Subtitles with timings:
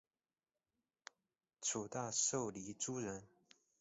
[1.61, 3.23] 诸大绶漓渚人。